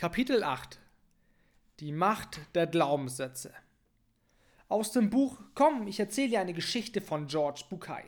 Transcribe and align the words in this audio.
Kapitel 0.00 0.44
8 0.44 0.78
Die 1.80 1.90
Macht 1.90 2.38
der 2.54 2.68
Glaubenssätze 2.68 3.52
Aus 4.68 4.92
dem 4.92 5.10
Buch 5.10 5.40
Komm, 5.56 5.88
ich 5.88 5.98
erzähle 5.98 6.28
dir 6.28 6.40
eine 6.40 6.52
Geschichte 6.52 7.00
von 7.00 7.26
George 7.26 7.64
Bukai. 7.68 8.04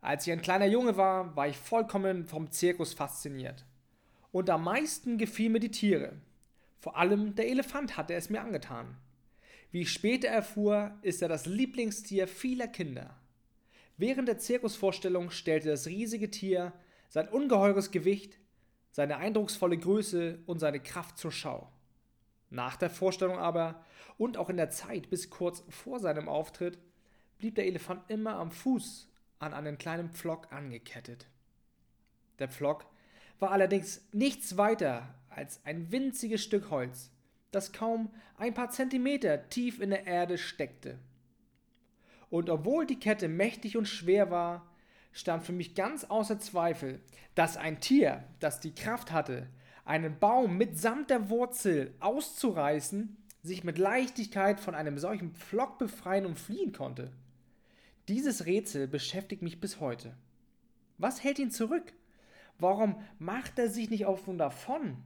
Als 0.00 0.24
ich 0.24 0.32
ein 0.32 0.40
kleiner 0.40 0.66
Junge 0.66 0.96
war, 0.96 1.34
war 1.34 1.48
ich 1.48 1.56
vollkommen 1.56 2.26
vom 2.26 2.52
Zirkus 2.52 2.94
fasziniert. 2.94 3.64
Und 4.30 4.48
am 4.50 4.62
meisten 4.62 5.18
gefielen 5.18 5.54
mir 5.54 5.58
die 5.58 5.72
Tiere. 5.72 6.12
Vor 6.78 6.96
allem 6.96 7.34
der 7.34 7.48
Elefant 7.48 7.96
hatte 7.96 8.14
es 8.14 8.30
mir 8.30 8.40
angetan. 8.40 8.96
Wie 9.72 9.80
ich 9.80 9.92
später 9.92 10.28
erfuhr, 10.28 10.96
ist 11.02 11.22
er 11.22 11.28
das 11.28 11.46
Lieblingstier 11.46 12.28
vieler 12.28 12.68
Kinder. 12.68 13.18
Während 13.96 14.28
der 14.28 14.38
Zirkusvorstellung 14.38 15.32
stellte 15.32 15.70
das 15.70 15.88
riesige 15.88 16.30
Tier 16.30 16.72
sein 17.08 17.28
ungeheures 17.28 17.90
Gewicht 17.90 18.38
seine 18.94 19.16
eindrucksvolle 19.16 19.76
Größe 19.76 20.38
und 20.46 20.60
seine 20.60 20.78
Kraft 20.78 21.18
zur 21.18 21.32
Schau. 21.32 21.68
Nach 22.48 22.76
der 22.76 22.90
Vorstellung 22.90 23.36
aber 23.36 23.84
und 24.18 24.36
auch 24.36 24.48
in 24.48 24.56
der 24.56 24.70
Zeit 24.70 25.10
bis 25.10 25.30
kurz 25.30 25.64
vor 25.68 25.98
seinem 25.98 26.28
Auftritt 26.28 26.78
blieb 27.38 27.56
der 27.56 27.66
Elefant 27.66 28.08
immer 28.08 28.36
am 28.36 28.52
Fuß 28.52 29.08
an 29.40 29.52
einen 29.52 29.78
kleinen 29.78 30.10
Pflock 30.10 30.52
angekettet. 30.52 31.26
Der 32.38 32.48
Pflock 32.48 32.86
war 33.40 33.50
allerdings 33.50 34.00
nichts 34.12 34.56
weiter 34.58 35.12
als 35.28 35.58
ein 35.64 35.90
winziges 35.90 36.44
Stück 36.44 36.70
Holz, 36.70 37.10
das 37.50 37.72
kaum 37.72 38.14
ein 38.38 38.54
paar 38.54 38.70
Zentimeter 38.70 39.48
tief 39.48 39.80
in 39.80 39.90
der 39.90 40.06
Erde 40.06 40.38
steckte. 40.38 41.00
Und 42.30 42.48
obwohl 42.48 42.86
die 42.86 43.00
Kette 43.00 43.26
mächtig 43.26 43.76
und 43.76 43.88
schwer 43.88 44.30
war, 44.30 44.72
stand 45.14 45.44
für 45.44 45.52
mich 45.52 45.74
ganz 45.74 46.04
außer 46.04 46.38
Zweifel, 46.38 47.00
dass 47.34 47.56
ein 47.56 47.80
Tier, 47.80 48.24
das 48.40 48.60
die 48.60 48.74
Kraft 48.74 49.12
hatte, 49.12 49.48
einen 49.86 50.18
Baum 50.18 50.58
mitsamt 50.58 51.08
der 51.08 51.30
Wurzel 51.30 51.94
auszureißen, 52.00 53.16
sich 53.42 53.64
mit 53.64 53.78
Leichtigkeit 53.78 54.60
von 54.60 54.74
einem 54.74 54.98
solchen 54.98 55.32
Pflock 55.34 55.78
befreien 55.78 56.26
und 56.26 56.38
fliehen 56.38 56.72
konnte. 56.72 57.12
Dieses 58.08 58.44
Rätsel 58.46 58.88
beschäftigt 58.88 59.42
mich 59.42 59.60
bis 59.60 59.80
heute. 59.80 60.16
Was 60.98 61.22
hält 61.22 61.38
ihn 61.38 61.50
zurück? 61.50 61.92
Warum 62.58 63.00
macht 63.18 63.58
er 63.58 63.68
sich 63.68 63.90
nicht 63.90 64.06
auf 64.06 64.26
und 64.28 64.38
davon? 64.38 65.02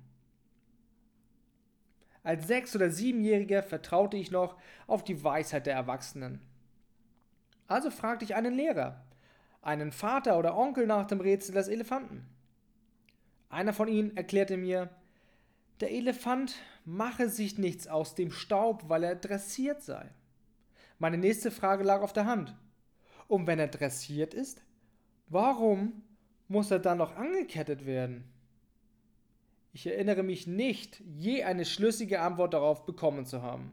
Als 2.22 2.46
Sechs- 2.46 2.76
oder 2.76 2.90
Siebenjähriger 2.90 3.62
vertraute 3.62 4.16
ich 4.16 4.30
noch 4.30 4.56
auf 4.86 5.02
die 5.02 5.22
Weisheit 5.22 5.66
der 5.66 5.74
Erwachsenen. 5.74 6.40
Also 7.66 7.90
fragte 7.90 8.24
ich 8.24 8.34
einen 8.34 8.54
Lehrer, 8.54 9.04
einen 9.60 9.92
Vater 9.92 10.38
oder 10.38 10.56
Onkel 10.56 10.86
nach 10.86 11.06
dem 11.06 11.20
Rätsel 11.20 11.54
des 11.54 11.68
Elefanten. 11.68 12.26
Einer 13.50 13.72
von 13.72 13.88
ihnen 13.88 14.16
erklärte 14.16 14.56
mir, 14.56 14.90
der 15.80 15.92
Elefant 15.92 16.56
mache 16.84 17.28
sich 17.28 17.58
nichts 17.58 17.86
aus 17.86 18.14
dem 18.14 18.30
Staub, 18.30 18.88
weil 18.88 19.04
er 19.04 19.14
dressiert 19.14 19.82
sei. 19.82 20.10
Meine 20.98 21.18
nächste 21.18 21.50
Frage 21.50 21.84
lag 21.84 22.02
auf 22.02 22.12
der 22.12 22.26
Hand. 22.26 22.54
Und 23.28 23.46
wenn 23.46 23.58
er 23.58 23.68
dressiert 23.68 24.34
ist, 24.34 24.62
warum 25.28 26.02
muss 26.48 26.70
er 26.70 26.78
dann 26.78 26.98
noch 26.98 27.16
angekettet 27.16 27.86
werden? 27.86 28.24
Ich 29.72 29.86
erinnere 29.86 30.22
mich 30.22 30.46
nicht, 30.46 31.00
je 31.06 31.44
eine 31.44 31.64
schlüssige 31.64 32.20
Antwort 32.20 32.54
darauf 32.54 32.84
bekommen 32.86 33.26
zu 33.26 33.42
haben. 33.42 33.70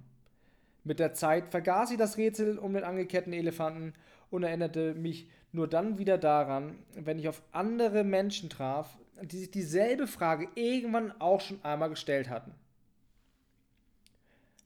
Mit 0.84 1.00
der 1.00 1.14
Zeit 1.14 1.50
vergaß 1.50 1.92
ich 1.92 1.98
das 1.98 2.18
Rätsel 2.18 2.60
um 2.60 2.74
den 2.74 2.84
angeketteten 2.84 3.34
Elefanten 3.34 3.94
und 4.30 4.44
erinnerte 4.44 4.94
mich 4.94 5.30
nur 5.56 5.68
dann 5.68 5.98
wieder 5.98 6.18
daran, 6.18 6.78
wenn 6.94 7.18
ich 7.18 7.28
auf 7.28 7.42
andere 7.52 8.04
Menschen 8.04 8.50
traf, 8.50 8.98
die 9.22 9.40
sich 9.40 9.52
dieselbe 9.52 10.06
Frage 10.06 10.50
irgendwann 10.56 11.20
auch 11.20 11.42
schon 11.42 11.64
einmal 11.64 11.90
gestellt 11.90 12.30
hatten. 12.30 12.54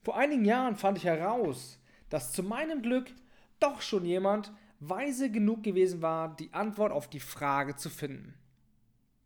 Vor 0.02 0.16
einigen 0.16 0.44
Jahren 0.44 0.76
fand 0.76 0.98
ich 0.98 1.04
heraus, 1.04 1.78
dass 2.08 2.32
zu 2.32 2.42
meinem 2.42 2.82
Glück 2.82 3.12
doch 3.60 3.80
schon 3.80 4.04
jemand 4.04 4.52
weise 4.80 5.30
genug 5.30 5.62
gewesen 5.62 6.02
war, 6.02 6.34
die 6.36 6.52
Antwort 6.52 6.90
auf 6.90 7.08
die 7.08 7.20
Frage 7.20 7.76
zu 7.76 7.90
finden. 7.90 8.34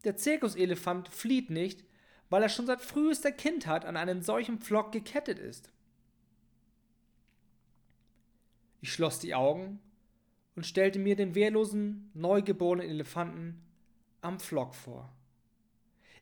Der 0.05 0.17
Zirkuselefant 0.17 1.09
flieht 1.09 1.49
nicht, 1.49 1.85
weil 2.29 2.43
er 2.43 2.49
schon 2.49 2.67
seit 2.67 2.81
frühester 2.81 3.33
Kindheit 3.33 3.85
an 3.85 3.97
einen 3.97 4.23
solchen 4.23 4.59
Pflock 4.59 4.93
gekettet 4.93 5.39
ist. 5.39 5.71
Ich 8.81 8.93
schloss 8.93 9.19
die 9.21 9.35
Augen 9.35 9.81
und 10.57 10.67
stellte 10.67 10.99
mir 10.99 11.17
den 11.17 11.35
wehrlosen, 11.35 12.11
neugeborenen 12.15 12.89
Elefanten 12.89 13.63
am 14.21 14.39
Pflock 14.39 14.75
vor. 14.75 15.13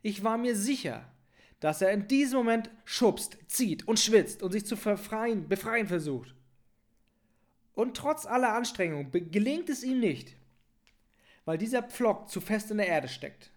Ich 0.02 0.24
war 0.24 0.38
mir 0.38 0.56
sicher, 0.56 1.04
dass 1.60 1.80
er 1.80 1.92
in 1.92 2.08
diesem 2.08 2.38
Moment 2.38 2.70
schubst, 2.84 3.38
zieht 3.46 3.86
und 3.86 4.00
schwitzt 4.00 4.42
und 4.42 4.50
sich 4.50 4.66
zu 4.66 4.76
befreien, 4.76 5.48
befreien 5.48 5.86
versucht. 5.86 6.34
Und 7.74 7.96
trotz 7.96 8.26
aller 8.26 8.52
Anstrengung 8.54 9.10
gelingt 9.12 9.70
es 9.70 9.84
ihm 9.84 10.00
nicht, 10.00 10.36
weil 11.44 11.58
dieser 11.58 11.82
Pflock 11.82 12.28
zu 12.28 12.40
fest 12.40 12.70
in 12.70 12.78
der 12.78 12.88
Erde 12.88 13.08
steckt. 13.08 13.50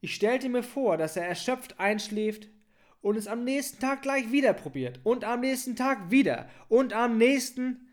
Ich 0.00 0.14
stellte 0.14 0.48
mir 0.48 0.62
vor, 0.62 0.96
dass 0.96 1.16
er 1.16 1.26
erschöpft 1.26 1.78
einschläft 1.78 2.48
und 3.00 3.16
es 3.16 3.26
am 3.26 3.44
nächsten 3.44 3.80
Tag 3.80 4.02
gleich 4.02 4.32
wieder 4.32 4.52
probiert 4.52 5.00
und 5.04 5.24
am 5.24 5.40
nächsten 5.40 5.76
Tag 5.76 6.10
wieder 6.10 6.48
und 6.68 6.92
am 6.92 7.16
nächsten 7.16 7.88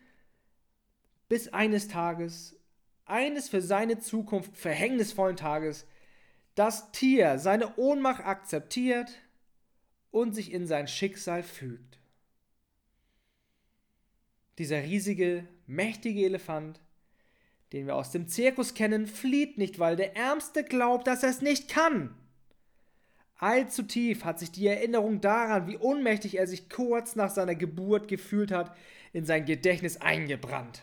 bis 1.32 1.48
eines 1.48 1.88
Tages, 1.88 2.60
eines 3.06 3.48
für 3.48 3.62
seine 3.62 3.98
Zukunft 3.98 4.54
verhängnisvollen 4.54 5.38
Tages, 5.38 5.86
das 6.54 6.92
Tier 6.92 7.38
seine 7.38 7.78
Ohnmacht 7.78 8.22
akzeptiert 8.22 9.10
und 10.10 10.34
sich 10.34 10.52
in 10.52 10.66
sein 10.66 10.88
Schicksal 10.88 11.42
fügt. 11.42 11.98
Dieser 14.58 14.82
riesige, 14.82 15.48
mächtige 15.66 16.22
Elefant, 16.26 16.82
den 17.72 17.86
wir 17.86 17.96
aus 17.96 18.10
dem 18.10 18.28
Zirkus 18.28 18.74
kennen, 18.74 19.06
flieht 19.06 19.56
nicht, 19.56 19.78
weil 19.78 19.96
der 19.96 20.14
Ärmste 20.14 20.62
glaubt, 20.62 21.06
dass 21.06 21.22
er 21.22 21.30
es 21.30 21.40
nicht 21.40 21.70
kann. 21.70 22.14
Allzu 23.38 23.84
tief 23.84 24.26
hat 24.26 24.38
sich 24.38 24.52
die 24.52 24.66
Erinnerung 24.66 25.22
daran, 25.22 25.66
wie 25.66 25.78
ohnmächtig 25.78 26.36
er 26.36 26.46
sich 26.46 26.68
kurz 26.68 27.16
nach 27.16 27.30
seiner 27.30 27.54
Geburt 27.54 28.06
gefühlt 28.06 28.52
hat, 28.52 28.76
in 29.14 29.24
sein 29.24 29.46
Gedächtnis 29.46 29.96
eingebrannt. 29.96 30.82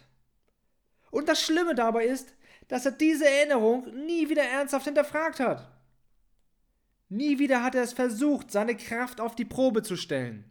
Und 1.11 1.27
das 1.27 1.41
Schlimme 1.41 1.75
dabei 1.75 2.05
ist, 2.05 2.33
dass 2.67 2.85
er 2.85 2.91
diese 2.91 3.27
Erinnerung 3.27 4.05
nie 4.05 4.29
wieder 4.29 4.43
ernsthaft 4.43 4.85
hinterfragt 4.85 5.39
hat. 5.39 5.67
Nie 7.09 7.39
wieder 7.39 7.63
hat 7.63 7.73
er 7.73 7.83
es 7.83 7.93
versucht, 7.93 8.51
seine 8.51 8.77
Kraft 8.77 9.19
auf 9.19 9.35
die 9.35 9.45
Probe 9.45 9.81
zu 9.81 9.95
stellen. 9.95 10.45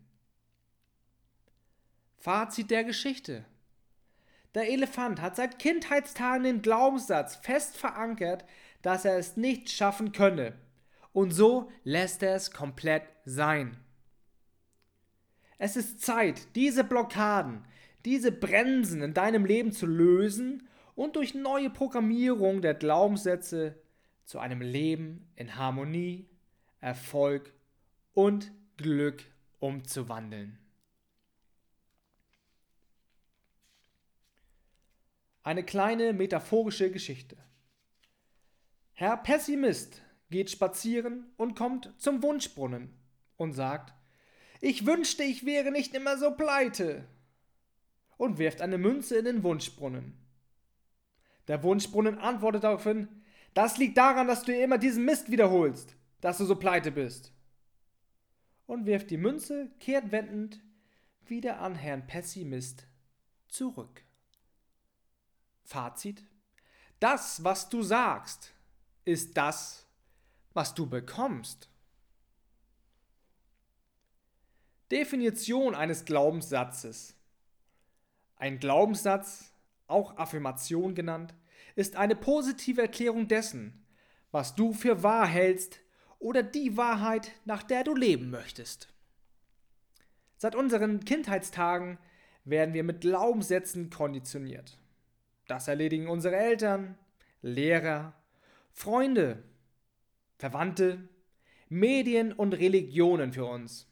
Fazit 2.16 2.70
der 2.70 2.82
Geschichte. 2.82 3.44
Der 4.54 4.68
Elefant 4.68 5.20
hat 5.20 5.36
seit 5.36 5.60
Kindheitstagen 5.60 6.42
den 6.42 6.62
Glaubenssatz 6.62 7.36
fest 7.36 7.76
verankert, 7.76 8.44
dass 8.82 9.04
er 9.04 9.16
es 9.16 9.36
nicht 9.36 9.70
schaffen 9.70 10.10
könne. 10.10 10.54
Und 11.12 11.30
so 11.30 11.70
lässt 11.84 12.22
er 12.24 12.34
es 12.34 12.50
komplett 12.50 13.04
sein. 13.24 13.76
Es 15.58 15.76
ist 15.76 16.02
Zeit, 16.02 16.54
diese 16.56 16.82
Blockaden, 16.84 17.64
diese 18.04 18.32
Bremsen 18.32 19.02
in 19.02 19.14
deinem 19.14 19.44
Leben 19.44 19.72
zu 19.72 19.86
lösen 19.86 20.68
und 20.94 21.16
durch 21.16 21.34
neue 21.34 21.70
Programmierung 21.70 22.62
der 22.62 22.74
Glaubenssätze 22.74 23.80
zu 24.24 24.38
einem 24.38 24.60
Leben 24.60 25.30
in 25.36 25.56
Harmonie, 25.56 26.28
Erfolg 26.80 27.52
und 28.14 28.52
Glück 28.76 29.24
umzuwandeln. 29.58 30.58
Eine 35.42 35.64
kleine 35.64 36.12
metaphorische 36.12 36.90
Geschichte. 36.90 37.36
Herr 38.92 39.16
Pessimist 39.16 40.02
geht 40.30 40.50
spazieren 40.50 41.32
und 41.36 41.54
kommt 41.54 41.92
zum 41.96 42.22
Wunschbrunnen 42.22 42.92
und 43.36 43.52
sagt, 43.52 43.94
ich 44.60 44.84
wünschte, 44.84 45.22
ich 45.22 45.46
wäre 45.46 45.70
nicht 45.70 45.94
immer 45.94 46.18
so 46.18 46.32
pleite 46.32 47.08
und 48.18 48.36
wirft 48.36 48.60
eine 48.60 48.76
Münze 48.76 49.16
in 49.16 49.24
den 49.24 49.42
Wunschbrunnen. 49.42 50.12
Der 51.46 51.62
Wunschbrunnen 51.62 52.18
antwortet 52.18 52.64
daraufhin, 52.64 53.08
das 53.54 53.78
liegt 53.78 53.96
daran, 53.96 54.28
dass 54.28 54.42
du 54.42 54.54
immer 54.54 54.76
diesen 54.76 55.06
Mist 55.06 55.30
wiederholst, 55.30 55.96
dass 56.20 56.36
du 56.36 56.44
so 56.44 56.56
pleite 56.56 56.92
bist. 56.92 57.32
Und 58.66 58.84
wirft 58.84 59.10
die 59.10 59.16
Münze 59.16 59.70
kehrtwendend 59.80 60.60
wieder 61.24 61.60
an 61.60 61.74
Herrn 61.74 62.06
Pessimist 62.06 62.86
zurück. 63.48 64.04
Fazit. 65.64 66.22
Das, 67.00 67.42
was 67.44 67.68
du 67.68 67.82
sagst, 67.82 68.52
ist 69.04 69.36
das, 69.36 69.86
was 70.52 70.74
du 70.74 70.86
bekommst. 70.86 71.70
Definition 74.90 75.74
eines 75.74 76.04
Glaubenssatzes. 76.04 77.17
Ein 78.38 78.60
Glaubenssatz, 78.60 79.52
auch 79.86 80.16
Affirmation 80.16 80.94
genannt, 80.94 81.34
ist 81.74 81.96
eine 81.96 82.16
positive 82.16 82.82
Erklärung 82.82 83.28
dessen, 83.28 83.84
was 84.30 84.54
du 84.54 84.72
für 84.72 85.02
wahr 85.02 85.26
hältst 85.26 85.80
oder 86.18 86.42
die 86.42 86.76
Wahrheit, 86.76 87.32
nach 87.44 87.62
der 87.62 87.84
du 87.84 87.94
leben 87.94 88.30
möchtest. 88.30 88.88
Seit 90.36 90.54
unseren 90.54 91.04
Kindheitstagen 91.04 91.98
werden 92.44 92.74
wir 92.74 92.84
mit 92.84 93.00
Glaubenssätzen 93.00 93.90
konditioniert. 93.90 94.78
Das 95.46 95.66
erledigen 95.66 96.08
unsere 96.08 96.36
Eltern, 96.36 96.96
Lehrer, 97.42 98.14
Freunde, 98.72 99.42
Verwandte, 100.36 101.08
Medien 101.68 102.32
und 102.32 102.52
Religionen 102.54 103.32
für 103.32 103.46
uns. 103.46 103.86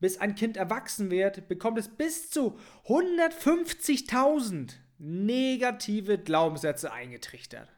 Bis 0.00 0.18
ein 0.18 0.34
Kind 0.34 0.56
erwachsen 0.56 1.10
wird, 1.10 1.48
bekommt 1.48 1.78
es 1.78 1.88
bis 1.88 2.30
zu 2.30 2.58
150.000 2.86 4.72
negative 4.98 6.18
Glaubenssätze 6.18 6.92
eingetrichtert. 6.92 7.68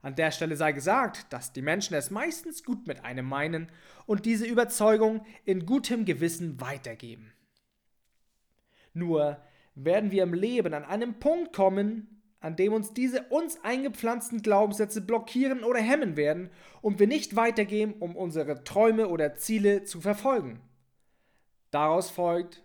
An 0.00 0.14
der 0.14 0.30
Stelle 0.30 0.56
sei 0.56 0.72
gesagt, 0.72 1.26
dass 1.32 1.52
die 1.52 1.62
Menschen 1.62 1.94
es 1.94 2.10
meistens 2.10 2.62
gut 2.62 2.86
mit 2.86 3.04
einem 3.04 3.26
meinen 3.26 3.70
und 4.06 4.26
diese 4.26 4.46
Überzeugung 4.46 5.24
in 5.44 5.66
gutem 5.66 6.04
Gewissen 6.04 6.60
weitergeben. 6.60 7.32
Nur 8.94 9.38
werden 9.74 10.10
wir 10.10 10.22
im 10.22 10.34
Leben 10.34 10.74
an 10.74 10.84
einem 10.84 11.18
Punkt 11.18 11.52
kommen, 11.52 12.22
an 12.40 12.54
dem 12.54 12.72
uns 12.72 12.94
diese 12.94 13.22
uns 13.24 13.64
eingepflanzten 13.64 14.42
Glaubenssätze 14.42 15.00
blockieren 15.00 15.64
oder 15.64 15.80
hemmen 15.80 16.16
werden 16.16 16.50
und 16.80 17.00
wir 17.00 17.08
nicht 17.08 17.34
weitergehen, 17.34 17.94
um 17.98 18.14
unsere 18.14 18.62
Träume 18.62 19.08
oder 19.08 19.34
Ziele 19.34 19.82
zu 19.84 20.00
verfolgen. 20.00 20.60
Daraus 21.70 22.10
folgt, 22.10 22.62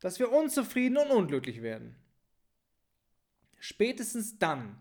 dass 0.00 0.18
wir 0.18 0.32
unzufrieden 0.32 0.98
und 0.98 1.10
unglücklich 1.10 1.62
werden. 1.62 1.96
Spätestens 3.58 4.38
dann 4.38 4.78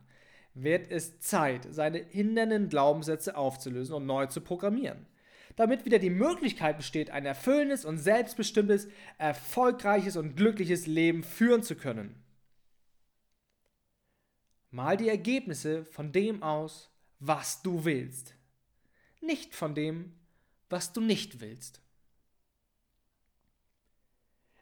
wird 0.53 0.91
es 0.91 1.19
Zeit, 1.19 1.67
seine 1.69 1.99
hindernden 1.99 2.69
Glaubenssätze 2.69 3.37
aufzulösen 3.37 3.95
und 3.95 4.05
neu 4.05 4.25
zu 4.27 4.41
programmieren, 4.41 5.05
damit 5.55 5.85
wieder 5.85 5.99
die 5.99 6.09
Möglichkeit 6.09 6.77
besteht, 6.77 7.09
ein 7.09 7.25
erfüllendes 7.25 7.85
und 7.85 7.97
selbstbestimmtes, 7.97 8.87
erfolgreiches 9.17 10.17
und 10.17 10.35
glückliches 10.35 10.87
Leben 10.87 11.23
führen 11.23 11.63
zu 11.63 11.75
können. 11.75 12.21
Mal 14.69 14.97
die 14.97 15.09
Ergebnisse 15.09 15.85
von 15.85 16.11
dem 16.11 16.41
aus, 16.41 16.89
was 17.19 17.61
du 17.61 17.85
willst, 17.85 18.35
nicht 19.21 19.55
von 19.55 19.75
dem, 19.75 20.15
was 20.69 20.93
du 20.93 21.01
nicht 21.01 21.39
willst. 21.39 21.82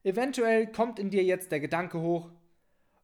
Eventuell 0.03 0.67
kommt 0.67 0.99
in 0.99 1.09
dir 1.09 1.23
jetzt 1.23 1.51
der 1.51 1.59
Gedanke 1.59 1.99
hoch, 2.01 2.31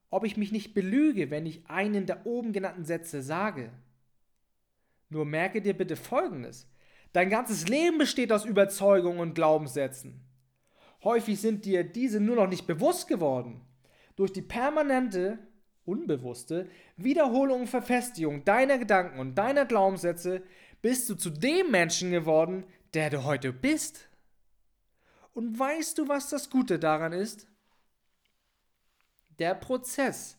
ob 0.10 0.24
ich 0.24 0.38
mich 0.38 0.52
nicht 0.52 0.74
belüge, 0.74 1.30
wenn 1.30 1.46
ich 1.46 1.70
einen 1.70 2.06
der 2.06 2.26
oben 2.26 2.54
genannten 2.54 2.86
Sätze 2.86 3.22
sage. 3.22 3.72
Nur 5.10 5.26
merke 5.26 5.62
dir 5.62 5.74
bitte 5.74 5.96
Folgendes. 5.96 6.70
Dein 7.14 7.30
ganzes 7.30 7.68
Leben 7.68 7.98
besteht 7.98 8.32
aus 8.32 8.46
Überzeugungen 8.46 9.20
und 9.20 9.36
Glaubenssätzen. 9.36 10.22
Häufig 11.04 11.40
sind 11.40 11.66
dir 11.66 11.84
diese 11.84 12.20
nur 12.20 12.36
noch 12.36 12.50
nicht 12.50 12.68
bewusst 12.68 13.08
geworden. 13.08 13.62
Durch 14.16 14.34
die 14.34 14.42
permanente, 14.42 15.40
unbewusste 15.86 16.68
Wiederholung 16.98 17.62
und 17.62 17.68
Verfestigung 17.68 18.44
deiner 18.44 18.78
Gedanken 18.78 19.20
und 19.20 19.36
deiner 19.36 19.66
Glaubenssätze 19.66 20.44
bist 20.82 21.10
du 21.10 21.16
zu 21.16 21.30
dem 21.30 21.72
Menschen 21.72 22.12
geworden, 22.12 22.66
der 22.94 23.10
du 23.10 23.24
heute 23.24 23.54
bist. 23.54 24.07
Und 25.38 25.60
weißt 25.60 26.00
du, 26.00 26.08
was 26.08 26.30
das 26.30 26.50
Gute 26.50 26.80
daran 26.80 27.14
ist? 27.14 27.46
Der 29.38 29.54
Prozess, 29.54 30.36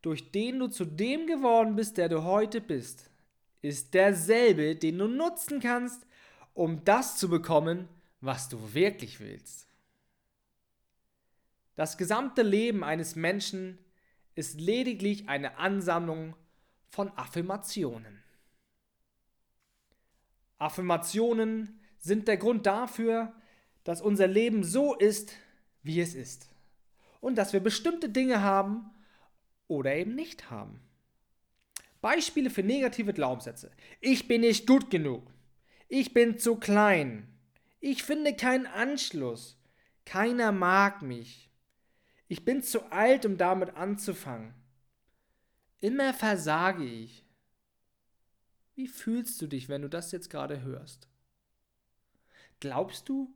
durch 0.00 0.32
den 0.32 0.58
du 0.58 0.68
zu 0.68 0.86
dem 0.86 1.26
geworden 1.26 1.76
bist, 1.76 1.98
der 1.98 2.08
du 2.08 2.22
heute 2.22 2.62
bist, 2.62 3.10
ist 3.60 3.92
derselbe, 3.92 4.74
den 4.74 4.96
du 4.96 5.06
nutzen 5.06 5.60
kannst, 5.60 6.06
um 6.54 6.82
das 6.82 7.18
zu 7.18 7.28
bekommen, 7.28 7.90
was 8.22 8.48
du 8.48 8.72
wirklich 8.72 9.20
willst. 9.20 9.66
Das 11.74 11.98
gesamte 11.98 12.40
Leben 12.40 12.82
eines 12.82 13.16
Menschen 13.16 13.76
ist 14.34 14.58
lediglich 14.58 15.28
eine 15.28 15.58
Ansammlung 15.58 16.34
von 16.88 17.12
Affirmationen. 17.18 18.24
Affirmationen 20.56 21.78
sind 21.98 22.28
der 22.28 22.38
Grund 22.38 22.64
dafür, 22.64 23.34
dass 23.84 24.00
unser 24.00 24.26
Leben 24.26 24.64
so 24.64 24.94
ist, 24.94 25.34
wie 25.82 26.00
es 26.00 26.14
ist 26.14 26.52
und 27.22 27.36
dass 27.36 27.52
wir 27.52 27.60
bestimmte 27.60 28.08
Dinge 28.08 28.42
haben 28.42 28.90
oder 29.68 29.94
eben 29.94 30.14
nicht 30.14 30.50
haben. 30.50 30.80
Beispiele 32.02 32.50
für 32.50 32.64
negative 32.64 33.14
Glaubenssätze. 33.14 33.70
Ich 34.00 34.26
bin 34.26 34.42
nicht 34.42 34.66
gut 34.66 34.90
genug. 34.90 35.32
Ich 35.88 36.12
bin 36.12 36.38
zu 36.38 36.56
klein. 36.56 37.28
Ich 37.80 38.02
finde 38.02 38.34
keinen 38.34 38.66
Anschluss. 38.66 39.56
Keiner 40.04 40.50
mag 40.50 41.02
mich. 41.02 41.48
Ich 42.26 42.44
bin 42.44 42.62
zu 42.62 42.90
alt, 42.90 43.24
um 43.24 43.36
damit 43.36 43.76
anzufangen. 43.76 44.52
Immer 45.80 46.12
versage 46.12 46.84
ich. 46.84 47.24
Wie 48.74 48.88
fühlst 48.88 49.40
du 49.40 49.46
dich, 49.46 49.68
wenn 49.68 49.82
du 49.82 49.88
das 49.88 50.10
jetzt 50.10 50.28
gerade 50.28 50.62
hörst? 50.62 51.08
Glaubst 52.58 53.08
du, 53.08 53.32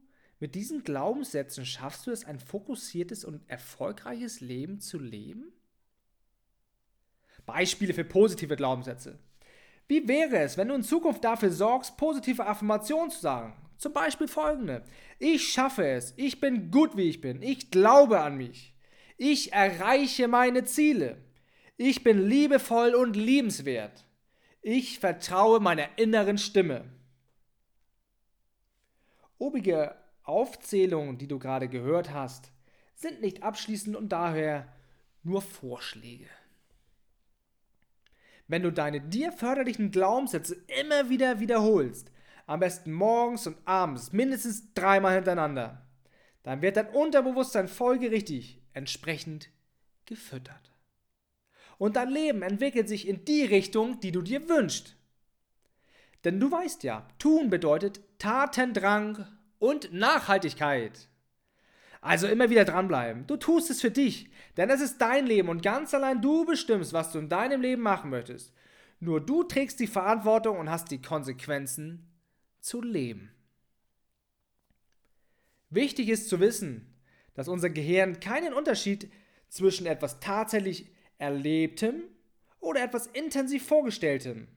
mit 0.46 0.54
diesen 0.54 0.84
Glaubenssätzen 0.84 1.66
schaffst 1.66 2.06
du 2.06 2.12
es, 2.12 2.24
ein 2.24 2.38
fokussiertes 2.38 3.24
und 3.24 3.42
erfolgreiches 3.50 4.40
Leben 4.40 4.78
zu 4.78 4.96
leben? 4.96 5.52
Beispiele 7.46 7.92
für 7.92 8.04
positive 8.04 8.54
Glaubenssätze. 8.54 9.18
Wie 9.88 10.06
wäre 10.06 10.38
es, 10.38 10.56
wenn 10.56 10.68
du 10.68 10.76
in 10.76 10.84
Zukunft 10.84 11.24
dafür 11.24 11.50
sorgst, 11.50 11.96
positive 11.96 12.46
Affirmationen 12.46 13.10
zu 13.10 13.18
sagen? 13.18 13.56
Zum 13.76 13.92
Beispiel 13.92 14.28
folgende. 14.28 14.84
Ich 15.18 15.52
schaffe 15.52 15.84
es. 15.84 16.14
Ich 16.16 16.38
bin 16.38 16.70
gut, 16.70 16.96
wie 16.96 17.08
ich 17.08 17.20
bin. 17.20 17.42
Ich 17.42 17.72
glaube 17.72 18.20
an 18.20 18.36
mich. 18.36 18.72
Ich 19.16 19.52
erreiche 19.52 20.28
meine 20.28 20.62
Ziele. 20.62 21.24
Ich 21.76 22.04
bin 22.04 22.24
liebevoll 22.24 22.94
und 22.94 23.16
liebenswert. 23.16 24.06
Ich 24.62 25.00
vertraue 25.00 25.58
meiner 25.58 25.98
inneren 25.98 26.38
Stimme. 26.38 26.84
Obige 29.38 29.96
Aufzählungen, 30.26 31.18
die 31.18 31.28
du 31.28 31.38
gerade 31.38 31.68
gehört 31.68 32.12
hast, 32.12 32.50
sind 32.94 33.20
nicht 33.20 33.42
abschließend 33.42 33.96
und 33.96 34.10
daher 34.10 34.72
nur 35.22 35.42
Vorschläge. 35.42 36.28
Wenn 38.48 38.62
du 38.62 38.70
deine 38.70 39.00
dir 39.00 39.32
förderlichen 39.32 39.90
Glaubenssätze 39.90 40.56
immer 40.80 41.08
wieder 41.08 41.40
wiederholst, 41.40 42.12
am 42.46 42.60
besten 42.60 42.92
morgens 42.92 43.46
und 43.46 43.56
abends, 43.64 44.12
mindestens 44.12 44.72
dreimal 44.74 45.16
hintereinander, 45.16 45.86
dann 46.44 46.62
wird 46.62 46.76
dein 46.76 46.88
Unterbewusstsein 46.90 47.66
folgerichtig 47.66 48.62
entsprechend 48.72 49.50
gefüttert. 50.06 50.72
Und 51.78 51.96
dein 51.96 52.08
Leben 52.08 52.42
entwickelt 52.42 52.88
sich 52.88 53.08
in 53.08 53.24
die 53.24 53.44
Richtung, 53.44 54.00
die 54.00 54.12
du 54.12 54.22
dir 54.22 54.48
wünschst. 54.48 54.96
Denn 56.24 56.40
du 56.40 56.50
weißt 56.50 56.84
ja, 56.84 57.06
tun 57.18 57.50
bedeutet 57.50 58.00
Tatendrang 58.18 59.26
und 59.58 59.92
Nachhaltigkeit. 59.92 61.08
Also 62.00 62.28
immer 62.28 62.50
wieder 62.50 62.64
dranbleiben. 62.64 63.26
Du 63.26 63.36
tust 63.36 63.70
es 63.70 63.80
für 63.80 63.90
dich, 63.90 64.30
denn 64.56 64.70
es 64.70 64.80
ist 64.80 64.98
dein 64.98 65.26
Leben 65.26 65.48
und 65.48 65.62
ganz 65.62 65.92
allein 65.92 66.22
du 66.22 66.44
bestimmst, 66.44 66.92
was 66.92 67.12
du 67.12 67.18
in 67.18 67.28
deinem 67.28 67.60
Leben 67.60 67.82
machen 67.82 68.10
möchtest. 68.10 68.52
Nur 69.00 69.20
du 69.20 69.42
trägst 69.42 69.80
die 69.80 69.86
Verantwortung 69.86 70.58
und 70.58 70.70
hast 70.70 70.90
die 70.90 71.02
Konsequenzen 71.02 72.08
zu 72.60 72.80
leben. 72.80 73.32
Wichtig 75.68 76.08
ist 76.08 76.28
zu 76.28 76.40
wissen, 76.40 76.94
dass 77.34 77.48
unser 77.48 77.70
Gehirn 77.70 78.20
keinen 78.20 78.54
Unterschied 78.54 79.10
zwischen 79.48 79.86
etwas 79.86 80.20
tatsächlich 80.20 80.90
Erlebtem 81.18 82.02
oder 82.60 82.82
etwas 82.82 83.06
intensiv 83.08 83.66
Vorgestelltem 83.66 84.48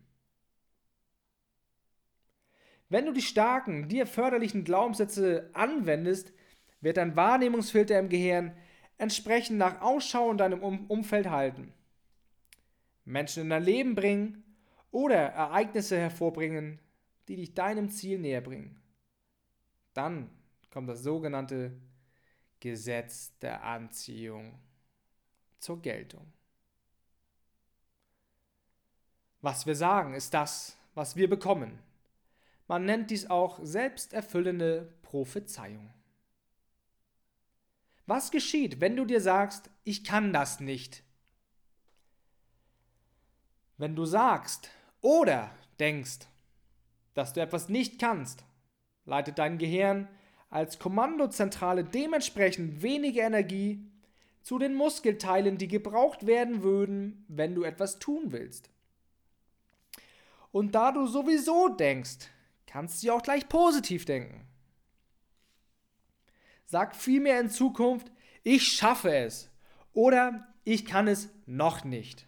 wenn 2.90 3.06
du 3.06 3.14
die 3.14 3.22
starken, 3.22 3.88
dir 3.88 4.08
förderlichen 4.08 4.64
Glaubenssätze 4.64 5.50
anwendest, 5.54 6.34
wird 6.82 6.98
dein 6.98 7.16
Wahrnehmungsfilter 7.16 8.00
im 8.00 8.10
Gehirn 8.10 8.56
entsprechend 8.98 9.58
nach 9.58 9.82
Ausschau 9.82 10.32
in 10.32 10.38
deinem 10.38 10.62
um 10.62 10.88
Umfeld 10.88 11.30
halten. 11.30 11.74
Menschen 13.06 13.44
in 13.44 13.50
dein 13.50 13.64
Leben 13.64 13.96
bringen 13.96 14.44
oder 14.92 15.16
Ereignisse 15.16 15.98
hervorbringen, 15.98 16.80
die 17.28 17.36
dich 17.36 17.54
deinem 17.54 17.90
Ziel 17.90 18.20
näher 18.20 18.42
bringen. 18.42 18.82
Dann 19.94 20.30
kommt 20.72 20.90
das 20.90 21.04
sogenannte 21.04 21.72
Gesetz 22.60 23.38
der 23.40 23.64
Anziehung 23.64 24.60
zur 25.60 25.82
Geltung. 25.82 26.32
Was 29.42 29.66
wir 29.66 29.76
sagen, 29.76 30.14
ist 30.14 30.34
das, 30.34 30.76
was 30.96 31.16
wir 31.16 31.30
bekommen. 31.30 31.80
Man 32.70 32.86
nennt 32.86 33.10
dies 33.10 33.32
auch 33.32 33.60
selbsterfüllende 33.64 34.94
Prophezeiung. 35.02 35.92
Was 38.06 38.30
geschieht, 38.30 38.80
wenn 38.80 38.96
du 38.96 39.06
dir 39.06 39.22
sagst, 39.22 39.72
ich 39.84 40.04
kann 40.04 40.34
das 40.34 40.60
nicht? 40.60 41.02
Wenn 43.78 43.96
du 43.96 44.06
sagst 44.06 44.70
oder 45.02 45.50
denkst, 45.80 46.28
dass 47.16 47.34
du 47.34 47.42
etwas 47.42 47.70
nicht 47.70 48.00
kannst, 48.00 48.46
leitet 49.04 49.40
dein 49.40 49.58
Gehirn 49.58 50.08
als 50.52 50.78
Kommandozentrale 50.78 51.84
dementsprechend 51.84 52.84
weniger 52.84 53.24
Energie 53.24 53.84
zu 54.44 54.60
den 54.60 54.76
Muskelteilen, 54.76 55.58
die 55.58 55.68
gebraucht 55.68 56.28
werden 56.28 56.62
würden, 56.62 57.26
wenn 57.30 57.56
du 57.56 57.64
etwas 57.64 57.98
tun 57.98 58.32
willst. 58.32 58.70
Und 60.52 60.76
da 60.76 60.92
du 60.92 61.08
sowieso 61.08 61.70
denkst, 61.70 62.30
kannst 62.70 63.04
du 63.04 63.12
auch 63.12 63.24
gleich 63.24 63.50
positiv 63.50 64.06
denken. 64.06 64.48
Sag 66.66 66.96
vielmehr 66.96 67.40
in 67.40 67.50
Zukunft, 67.50 68.12
ich 68.44 68.68
schaffe 68.68 69.12
es 69.12 69.50
oder 69.92 70.48
ich 70.64 70.86
kann 70.86 71.08
es 71.08 71.30
noch 71.48 71.84
nicht. 71.84 72.28